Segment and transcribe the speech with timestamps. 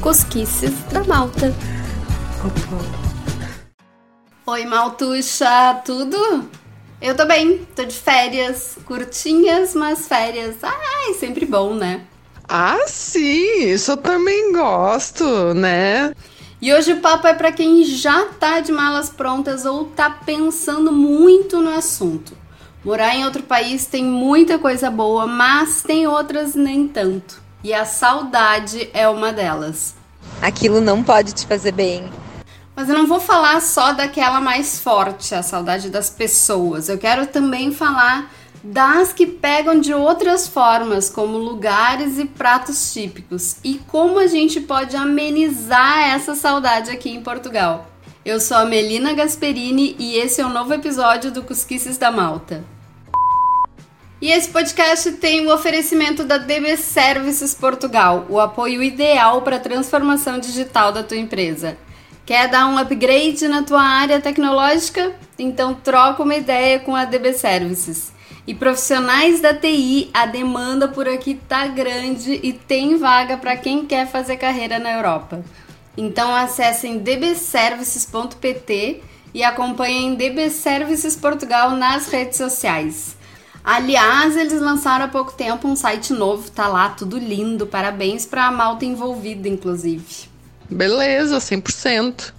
[0.00, 1.52] Cosquices da Malta.
[4.46, 6.48] Oi, Maltuxa, tudo?
[7.02, 10.62] Eu tô bem, tô de férias, curtinhas, mas férias.
[10.62, 12.02] Ai, sempre bom, né?
[12.48, 16.14] Ah, sim, isso eu também gosto, né?
[16.62, 20.92] E hoje o papo é para quem já tá de malas prontas ou tá pensando
[20.92, 22.43] muito no assunto.
[22.84, 27.40] Morar em outro país tem muita coisa boa, mas tem outras nem tanto.
[27.62, 29.94] E a saudade é uma delas.
[30.42, 32.10] Aquilo não pode te fazer bem.
[32.76, 36.90] Mas eu não vou falar só daquela mais forte, a saudade das pessoas.
[36.90, 38.30] Eu quero também falar
[38.62, 44.60] das que pegam de outras formas, como lugares e pratos típicos, e como a gente
[44.60, 47.86] pode amenizar essa saudade aqui em Portugal.
[48.24, 52.10] Eu sou a Melina Gasperini e esse é o um novo episódio do Cusquices da
[52.10, 52.73] Malta.
[54.20, 59.60] E esse podcast tem o oferecimento da DB Services Portugal, o apoio ideal para a
[59.60, 61.76] transformação digital da tua empresa.
[62.24, 65.14] Quer dar um upgrade na tua área tecnológica?
[65.38, 68.14] Então troca uma ideia com a DB Services.
[68.46, 73.84] E profissionais da TI, a demanda por aqui tá grande e tem vaga para quem
[73.84, 75.44] quer fazer carreira na Europa.
[75.96, 79.02] Então acessem dbservices.pt
[79.34, 83.13] e acompanhem DB Services Portugal nas redes sociais.
[83.64, 87.66] Aliás, eles lançaram há pouco tempo um site novo, tá lá tudo lindo.
[87.66, 90.28] Parabéns para a malta envolvida, inclusive.
[90.68, 92.34] Beleza, 100%.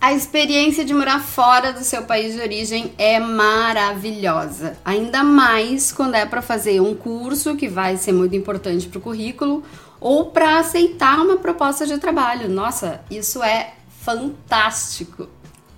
[0.00, 6.14] A experiência de morar fora do seu país de origem é maravilhosa, ainda mais quando
[6.14, 9.64] é para fazer um curso que vai ser muito importante para o currículo
[9.98, 12.48] ou para aceitar uma proposta de trabalho.
[12.48, 13.72] Nossa, isso é
[14.04, 15.28] fantástico.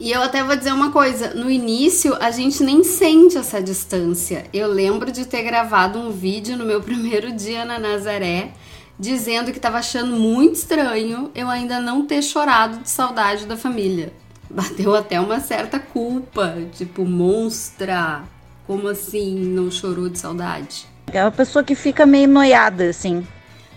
[0.01, 4.47] E eu até vou dizer uma coisa: no início a gente nem sente essa distância.
[4.53, 8.53] Eu lembro de ter gravado um vídeo no meu primeiro dia na Nazaré
[8.99, 14.13] dizendo que estava achando muito estranho eu ainda não ter chorado de saudade da família.
[14.51, 18.23] Bateu até uma certa culpa, tipo, monstra.
[18.67, 20.87] Como assim não chorou de saudade?
[21.13, 23.27] É uma pessoa que fica meio noiada, assim.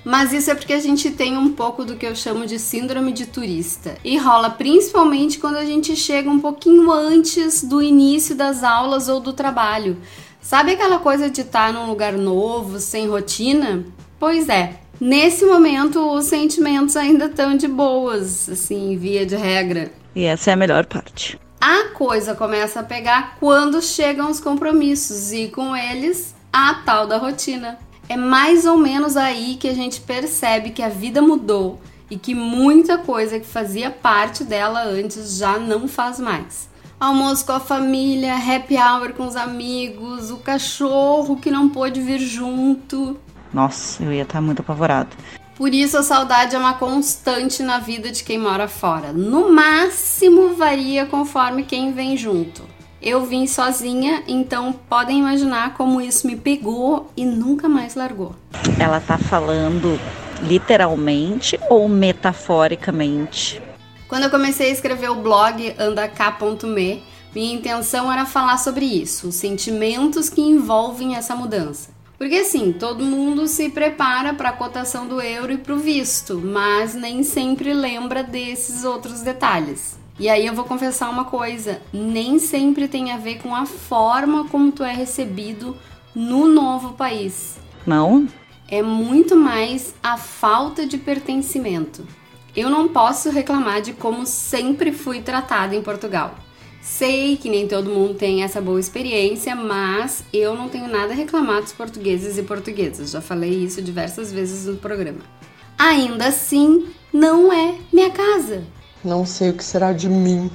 [0.04, 3.12] Mas isso é porque a gente tem um pouco do que eu chamo de síndrome
[3.12, 3.98] de turista.
[4.04, 9.20] E rola principalmente quando a gente chega um pouquinho antes do início das aulas ou
[9.20, 9.98] do trabalho.
[10.42, 13.86] Sabe aquela coisa de estar num lugar novo, sem rotina?
[14.20, 14.80] Pois é.
[15.00, 19.92] Nesse momento, os sentimentos ainda estão de boas, assim, via de regra.
[20.16, 21.40] E essa é a melhor parte.
[21.60, 27.18] A coisa começa a pegar quando chegam os compromissos e com eles a tal da
[27.18, 27.80] rotina.
[28.12, 31.80] É mais ou menos aí que a gente percebe que a vida mudou
[32.10, 36.70] e que muita coisa que fazia parte dela antes já não faz mais.
[37.00, 42.20] Almoço com a família, happy hour com os amigos, o cachorro que não pôde vir
[42.20, 43.18] junto.
[43.54, 45.16] Nossa, eu ia estar muito apavorado.
[45.56, 49.14] Por isso a saudade é uma constante na vida de quem mora fora.
[49.14, 52.62] No máximo varia conforme quem vem junto.
[53.02, 58.36] Eu vim sozinha, então podem imaginar como isso me pegou e nunca mais largou.
[58.80, 60.00] Ela tá falando
[60.44, 63.60] literalmente ou metaforicamente?
[64.08, 67.02] Quando eu comecei a escrever o blog andacá.me,
[67.34, 71.90] minha intenção era falar sobre isso, os sentimentos que envolvem essa mudança.
[72.20, 76.38] Porque assim, todo mundo se prepara para a cotação do euro e para o visto,
[76.38, 80.00] mas nem sempre lembra desses outros detalhes.
[80.20, 84.48] E aí eu vou confessar uma coisa, nem sempre tem a ver com a forma
[84.50, 85.76] como tu é recebido
[86.14, 87.58] no novo país.
[87.86, 88.28] Não?
[88.68, 92.06] É muito mais a falta de pertencimento.
[92.56, 96.36] Eu não posso reclamar de como sempre fui tratada em Portugal.
[96.82, 101.16] Sei que nem todo mundo tem essa boa experiência, mas eu não tenho nada a
[101.16, 103.12] reclamar dos portugueses e portuguesas.
[103.12, 105.20] Já falei isso diversas vezes no programa.
[105.78, 108.64] Ainda assim, não é minha casa.
[109.04, 110.52] Não sei o que será de mim.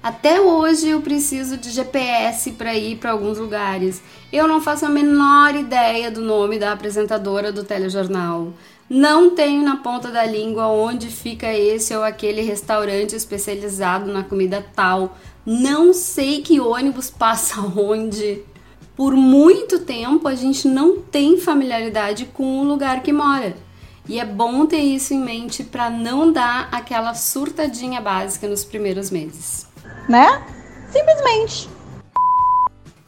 [0.00, 4.00] Até hoje eu preciso de GPS para ir para alguns lugares.
[4.32, 8.52] Eu não faço a menor ideia do nome da apresentadora do telejornal.
[8.88, 14.64] Não tenho na ponta da língua onde fica esse ou aquele restaurante especializado na comida
[14.74, 15.18] tal.
[15.44, 18.42] Não sei que ônibus passa onde.
[18.96, 23.54] Por muito tempo a gente não tem familiaridade com o lugar que mora.
[24.08, 29.10] E é bom ter isso em mente para não dar aquela surtadinha básica nos primeiros
[29.10, 29.66] meses.
[30.08, 30.42] Né?
[30.90, 31.68] Simplesmente.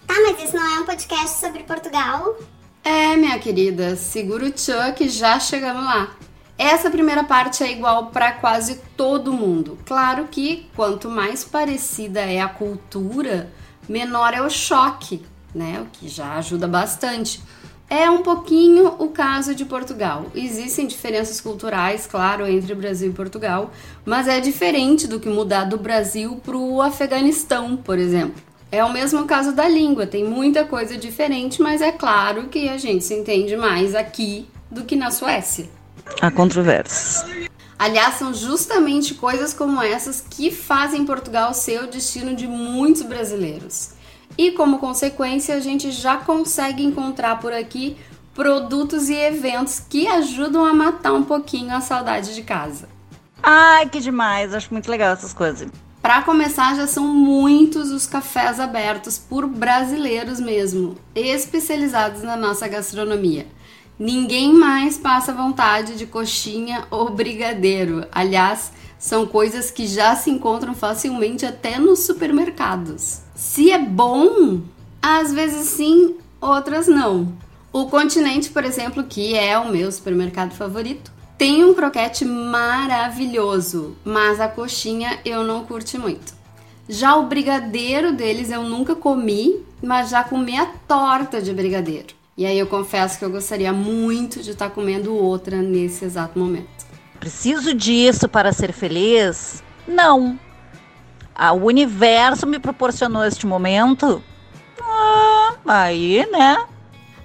[0.06, 2.36] Tá, mas isso não é um podcast sobre Portugal?
[2.84, 6.14] É, minha querida, segura o Chuck já chegamos lá.
[6.58, 9.78] Essa primeira parte é igual para quase todo mundo.
[9.86, 13.50] Claro que quanto mais parecida é a cultura,
[13.88, 15.24] menor é o choque,
[15.54, 15.80] né?
[15.80, 17.42] O que já ajuda bastante.
[17.90, 20.26] É um pouquinho o caso de Portugal.
[20.32, 23.72] Existem diferenças culturais, claro, entre Brasil e Portugal,
[24.04, 28.40] mas é diferente do que mudar do Brasil para o Afeganistão, por exemplo.
[28.70, 32.78] É o mesmo caso da língua, tem muita coisa diferente, mas é claro que a
[32.78, 35.68] gente se entende mais aqui do que na Suécia.
[36.20, 37.26] Há controvérsias.
[37.76, 43.94] Aliás, são justamente coisas como essas que fazem Portugal ser o destino de muitos brasileiros.
[44.36, 47.96] E como consequência, a gente já consegue encontrar por aqui
[48.34, 52.88] produtos e eventos que ajudam a matar um pouquinho a saudade de casa.
[53.42, 54.54] Ai, que demais!
[54.54, 55.70] Acho muito legal essas coisas.
[56.00, 63.46] Para começar, já são muitos os cafés abertos por brasileiros mesmo, especializados na nossa gastronomia.
[63.98, 68.06] Ninguém mais passa vontade de coxinha ou brigadeiro.
[68.10, 73.20] Aliás, são coisas que já se encontram facilmente até nos supermercados.
[73.40, 74.60] Se é bom,
[75.00, 77.32] às vezes sim, outras não.
[77.72, 84.40] O Continente, por exemplo, que é o meu supermercado favorito, tem um croquete maravilhoso, mas
[84.40, 86.34] a coxinha eu não curti muito.
[86.86, 92.14] Já o brigadeiro deles eu nunca comi, mas já comi a torta de brigadeiro.
[92.36, 96.84] E aí eu confesso que eu gostaria muito de estar comendo outra nesse exato momento.
[97.18, 99.64] Preciso disso para ser feliz?
[99.88, 100.38] Não.
[101.42, 104.22] Ah, o universo me proporcionou este momento?
[104.78, 106.66] Ah, aí, né?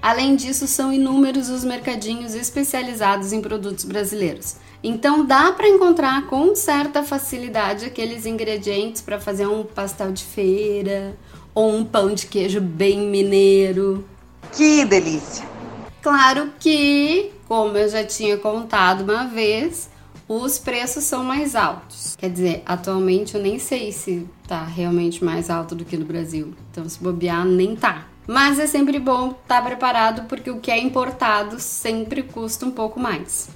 [0.01, 4.55] Além disso, são inúmeros os mercadinhos especializados em produtos brasileiros.
[4.81, 11.17] Então dá para encontrar com certa facilidade aqueles ingredientes para fazer um pastel de feira
[11.53, 14.07] ou um pão de queijo bem mineiro.
[14.53, 15.45] Que delícia!
[16.01, 19.89] Claro que, como eu já tinha contado uma vez,
[20.27, 22.15] os preços são mais altos.
[22.17, 26.53] Quer dizer, atualmente eu nem sei se tá realmente mais alto do que no Brasil.
[26.71, 28.07] Então, se bobear, nem tá.
[28.27, 32.71] Mas é sempre bom estar tá preparado porque o que é importado sempre custa um
[32.71, 33.49] pouco mais.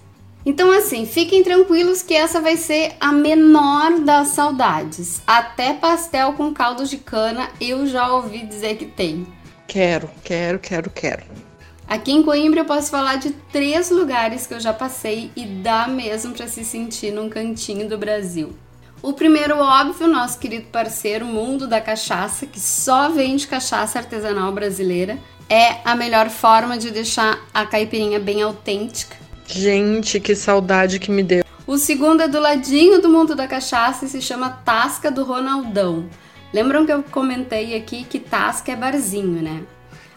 [0.46, 5.22] Então, assim, fiquem tranquilos que essa vai ser a menor das saudades.
[5.28, 9.28] Até pastel com caldo de cana eu já ouvi dizer que tem.
[9.68, 11.49] Quero, quero, quero, quero.
[11.90, 15.88] Aqui em Coimbra eu posso falar de três lugares que eu já passei e dá
[15.88, 18.56] mesmo para se sentir num cantinho do Brasil.
[19.02, 25.18] O primeiro, óbvio, nosso querido parceiro Mundo da Cachaça, que só vende cachaça artesanal brasileira,
[25.50, 29.18] é a melhor forma de deixar a caipirinha bem autêntica.
[29.48, 31.44] Gente, que saudade que me deu.
[31.66, 36.08] O segundo é do ladinho do Mundo da Cachaça e se chama Tasca do Ronaldão.
[36.54, 39.64] Lembram que eu comentei aqui que Tasca é barzinho, né?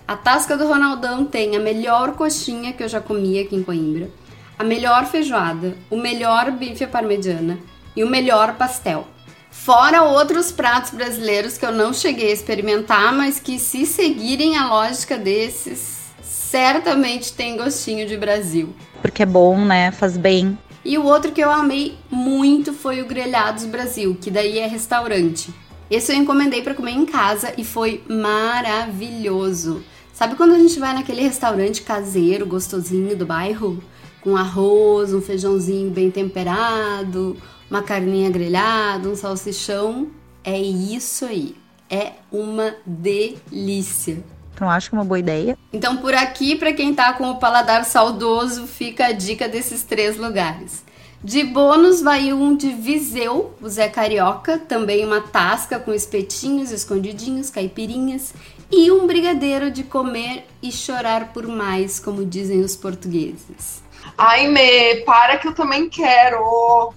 [0.07, 4.11] A Tasca do Ronaldão tem a melhor coxinha que eu já comi aqui em Coimbra,
[4.59, 7.59] a melhor feijoada, o melhor bife à parmegiana
[7.97, 9.07] e o melhor pastel.
[9.51, 14.69] Fora outros pratos brasileiros que eu não cheguei a experimentar, mas que se seguirem a
[14.69, 18.75] lógica desses, certamente tem gostinho de Brasil.
[19.01, 19.93] Porque é bom, né?
[19.93, 20.59] Faz bem.
[20.85, 25.55] E o outro que eu amei muito foi o Grelhados Brasil, que daí é restaurante.
[25.89, 29.85] Esse eu encomendei para comer em casa e foi maravilhoso.
[30.23, 33.83] Sabe quando a gente vai naquele restaurante caseiro, gostosinho do bairro?
[34.21, 37.37] Com arroz, um feijãozinho bem temperado,
[37.69, 40.13] uma carninha grelhada, um salsichão.
[40.45, 41.57] É isso aí.
[41.91, 44.23] É uma delícia.
[44.55, 45.59] Então acho que é uma boa ideia.
[45.73, 50.17] Então por aqui, para quem tá com o paladar saudoso, fica a dica desses três
[50.17, 50.85] lugares.
[51.25, 57.51] De bônus vai um de Viseu, o Zé Carioca, também uma tasca com espetinhos escondidinhos,
[57.51, 58.35] caipirinhas
[58.73, 63.83] e um brigadeiro de comer e chorar por mais, como dizem os portugueses.
[64.17, 66.95] Ai, Mê, para que eu também quero.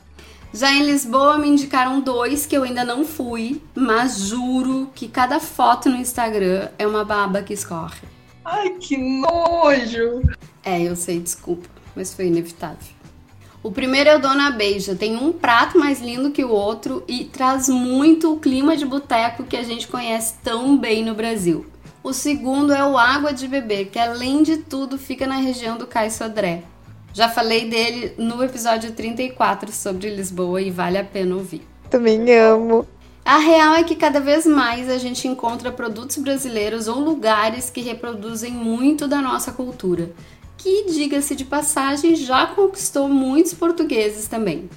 [0.54, 5.38] Já em Lisboa me indicaram dois que eu ainda não fui, mas juro que cada
[5.38, 8.08] foto no Instagram é uma baba que escorre.
[8.46, 10.22] Ai, que nojo!
[10.64, 12.95] É, eu sei, desculpa, mas foi inevitável.
[13.66, 17.26] O primeiro é o Dona Beija, tem um prato mais lindo que o outro e
[17.26, 21.66] traz muito o clima de boteco que a gente conhece tão bem no Brasil.
[22.04, 25.88] O segundo é o Água de Beber, que além de tudo fica na região do
[25.88, 26.62] Cais Sodré.
[27.12, 31.68] Já falei dele no episódio 34 sobre Lisboa e vale a pena ouvir.
[31.90, 32.88] Também amo.
[33.26, 37.82] A real é que cada vez mais a gente encontra produtos brasileiros ou lugares que
[37.82, 40.12] reproduzem muito da nossa cultura,
[40.66, 44.68] que, diga-se de passagem, já conquistou muitos portugueses também.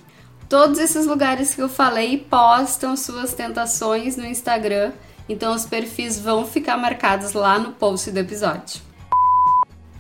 [0.47, 4.93] Todos esses lugares que eu falei postam suas tentações no Instagram,
[5.31, 8.83] então os perfis vão ficar marcados lá no post do episódio.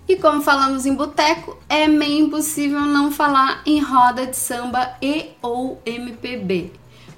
[0.06, 5.30] E como falamos em boteco, é meio impossível não falar em roda de samba e
[5.40, 6.70] ou MPB.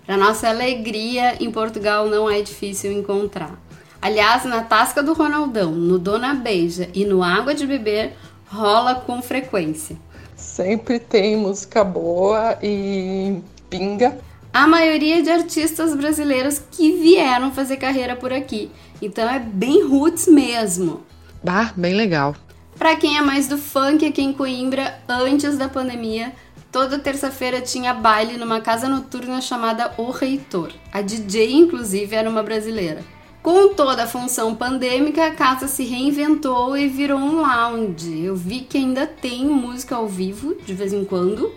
[0.06, 3.58] Para nossa alegria, em Portugal não é difícil encontrar.
[4.00, 8.16] Aliás, na Tasca do Ronaldão, no Dona Beija e no Água de Beber
[8.50, 9.97] rola com frequência.
[10.37, 14.19] Sempre tem música boa e pinga.
[14.52, 18.71] A maioria de artistas brasileiros que vieram fazer carreira por aqui.
[19.00, 21.02] Então é bem roots mesmo.
[21.42, 22.35] Bah, bem legal.
[22.76, 26.33] Para quem é mais do funk aqui em Coimbra, antes da pandemia,
[26.73, 30.73] toda terça-feira tinha baile numa casa noturna chamada O Reitor.
[30.92, 33.04] A DJ, inclusive, era uma brasileira.
[33.42, 38.23] Com toda a função pandêmica, a casa se reinventou e virou um lounge.
[38.23, 41.50] Eu vi que ainda tem música ao vivo, de vez em quando.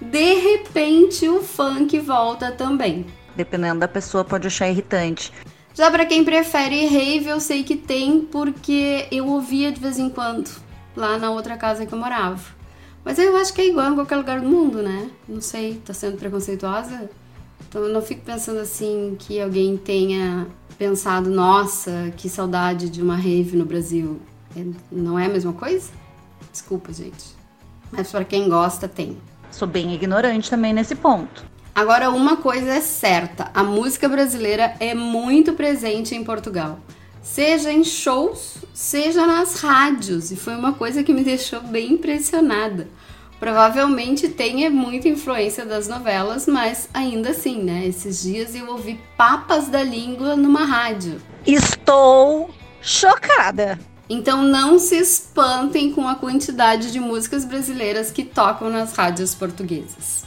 [0.00, 3.04] De repente, o funk volta também.
[3.34, 5.32] Dependendo da pessoa, pode achar irritante.
[5.74, 10.08] Já para quem prefere rave, eu sei que tem, porque eu ouvia de vez em
[10.08, 10.48] quando,
[10.94, 12.54] lá na outra casa que eu morava.
[13.04, 15.10] Mas eu acho que é igual em qualquer lugar do mundo, né?
[15.28, 17.10] Não sei, tá sendo preconceituosa?
[17.68, 20.46] Então eu não fico pensando assim que alguém tenha
[20.78, 24.20] pensado, nossa, que saudade de uma rave no Brasil.
[24.56, 25.90] É, não é a mesma coisa?
[26.52, 27.34] Desculpa, gente.
[27.90, 29.16] Mas para quem gosta, tem.
[29.50, 31.44] Sou bem ignorante também nesse ponto.
[31.74, 36.78] Agora, uma coisa é certa: a música brasileira é muito presente em Portugal.
[37.22, 40.30] Seja em shows, seja nas rádios.
[40.30, 42.86] E foi uma coisa que me deixou bem impressionada.
[43.38, 47.86] Provavelmente tenha muita influência das novelas, mas ainda assim, né?
[47.86, 51.20] Esses dias eu ouvi papas da língua numa rádio.
[51.46, 52.50] Estou
[52.80, 53.78] chocada.
[54.08, 60.24] Então não se espantem com a quantidade de músicas brasileiras que tocam nas rádios portuguesas.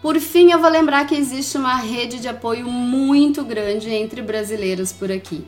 [0.00, 4.92] Por fim, eu vou lembrar que existe uma rede de apoio muito grande entre brasileiros
[4.92, 5.44] por aqui.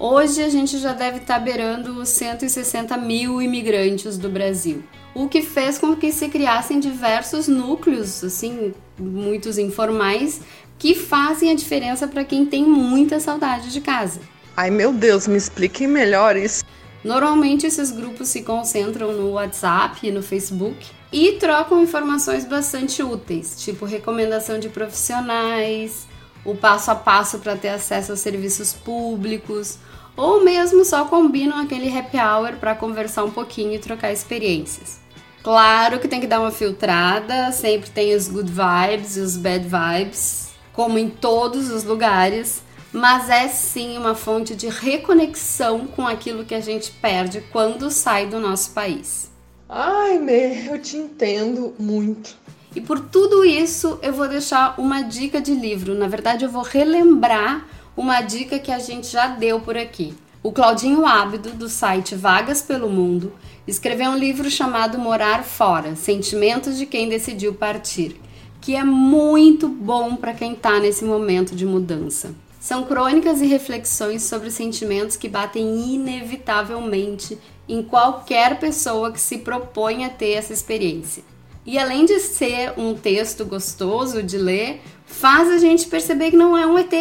[0.00, 4.82] Hoje a gente já deve estar beirando os 160 mil imigrantes do Brasil
[5.14, 10.40] o que fez com que se criassem diversos núcleos, assim, muitos informais,
[10.78, 14.20] que fazem a diferença para quem tem muita saudade de casa.
[14.56, 16.64] Ai meu Deus, me expliquem melhor isso.
[17.02, 20.76] Normalmente esses grupos se concentram no WhatsApp e no Facebook
[21.12, 26.06] e trocam informações bastante úteis, tipo recomendação de profissionais,
[26.44, 29.78] o passo a passo para ter acesso aos serviços públicos,
[30.16, 35.00] ou mesmo só combinam aquele happy hour para conversar um pouquinho e trocar experiências.
[35.42, 39.66] Claro que tem que dar uma filtrada, sempre tem os good vibes e os bad
[39.66, 46.44] vibes, como em todos os lugares, mas é sim uma fonte de reconexão com aquilo
[46.44, 49.30] que a gente perde quando sai do nosso país.
[49.68, 52.36] Ai, Mê, eu te entendo muito.
[52.74, 55.94] E por tudo isso, eu vou deixar uma dica de livro.
[55.94, 60.14] Na verdade, eu vou relembrar uma dica que a gente já deu por aqui.
[60.42, 63.32] O Claudinho Ábido, do site Vagas pelo Mundo,
[63.66, 68.18] escreveu um livro chamado Morar Fora Sentimentos de Quem Decidiu Partir,
[68.60, 72.34] que é muito bom para quem está nesse momento de mudança.
[72.60, 80.04] São crônicas e reflexões sobre sentimentos que batem inevitavelmente em qualquer pessoa que se propõe
[80.04, 81.22] a ter essa experiência.
[81.66, 86.56] E além de ser um texto gostoso de ler, faz a gente perceber que não
[86.56, 86.92] é um ET,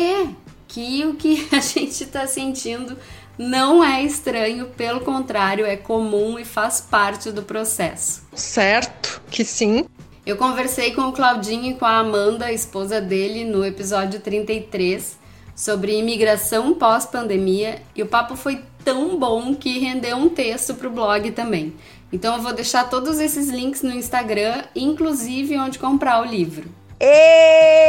[0.67, 2.97] que o que a gente está sentindo
[3.37, 8.23] não é estranho, pelo contrário, é comum e faz parte do processo.
[8.33, 9.85] Certo que sim.
[10.25, 15.17] Eu conversei com o Claudinho e com a Amanda, a esposa dele, no episódio 33
[15.55, 20.91] sobre imigração pós-pandemia e o papo foi tão bom que rendeu um texto para o
[20.91, 21.73] blog também.
[22.11, 26.67] Então eu vou deixar todos esses links no Instagram, inclusive onde comprar o livro.
[26.99, 27.85] E,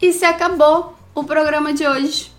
[0.00, 2.30] e se acabou o programa de hoje.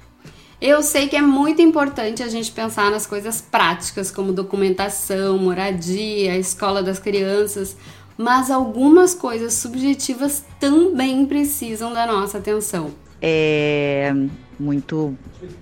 [0.62, 6.38] Eu sei que é muito importante a gente pensar nas coisas práticas, como documentação, moradia,
[6.38, 7.78] escola das crianças,
[8.18, 12.92] mas algumas coisas subjetivas também precisam da nossa atenção.
[13.22, 14.14] É
[14.60, 15.18] muito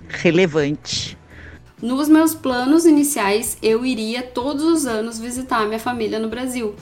[0.08, 1.16] relevante.
[1.80, 6.74] Nos meus planos iniciais, eu iria todos os anos visitar minha família no Brasil.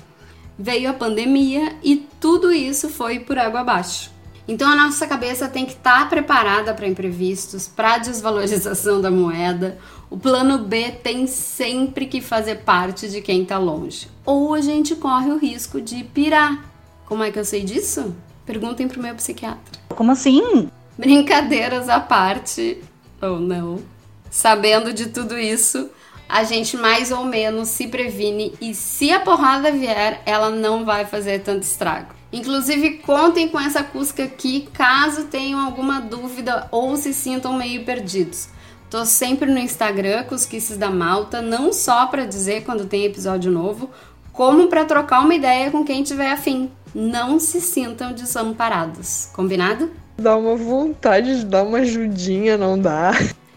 [0.58, 4.10] Veio a pandemia e tudo isso foi por água abaixo.
[4.48, 9.76] Então a nossa cabeça tem que estar tá preparada para imprevistos, para desvalorização da moeda.
[10.08, 14.08] O plano B tem sempre que fazer parte de quem está longe.
[14.24, 16.64] Ou a gente corre o risco de pirar.
[17.04, 18.14] Como é que eu sei disso?
[18.46, 19.78] Perguntem pro meu psiquiatra.
[19.90, 20.70] Como assim?
[20.96, 22.82] Brincadeiras à parte,
[23.20, 23.95] ou não.
[24.30, 25.90] Sabendo de tudo isso,
[26.28, 31.04] a gente mais ou menos se previne e se a porrada vier, ela não vai
[31.04, 32.14] fazer tanto estrago.
[32.32, 38.48] Inclusive, contem com essa Cusca aqui caso tenham alguma dúvida ou se sintam meio perdidos.
[38.90, 43.90] Tô sempre no Instagram, Cusquices da Malta, não só para dizer quando tem episódio novo,
[44.32, 46.70] como para trocar uma ideia com quem tiver afim.
[46.94, 49.28] Não se sintam desamparados.
[49.32, 49.90] Combinado?
[50.18, 53.12] Dá uma vontade de dar uma ajudinha, não dá.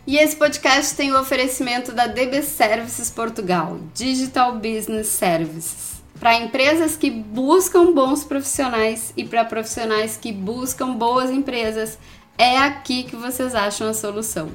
[0.09, 6.01] E esse podcast tem o oferecimento da DB Services Portugal, Digital Business Services.
[6.19, 11.99] Para empresas que buscam bons profissionais e para profissionais que buscam boas empresas,
[12.39, 14.49] é aqui que vocês acham a solução.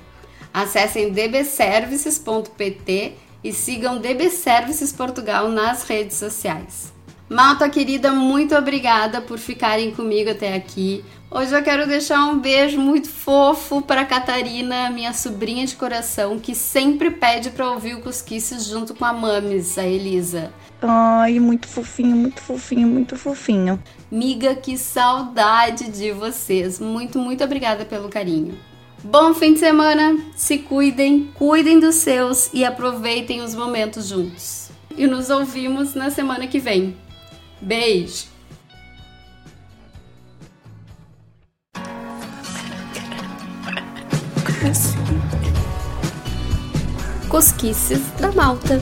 [0.53, 3.13] Acessem dbservices.pt
[3.45, 6.94] e sigam DB Services Portugal nas redes sociais.
[7.29, 11.03] Malta querida, muito obrigada por ficarem comigo até aqui.
[11.31, 16.55] Hoje eu quero deixar um beijo muito fofo para Catarina, minha sobrinha de coração, que
[16.55, 20.53] sempre pede para ouvir o Cosquices junto com a Mames, a Elisa.
[20.83, 23.83] Ai, muito fofinho, muito fofinho, muito fofinho.
[24.11, 26.79] Miga, que saudade de vocês.
[26.79, 28.59] Muito, muito obrigada pelo carinho.
[29.03, 34.69] Bom fim de semana, se cuidem, cuidem dos seus e aproveitem os momentos juntos.
[34.97, 36.95] E nos ouvimos na semana que vem.
[37.65, 38.27] Beijo!
[47.31, 48.81] Cosquices da Malta.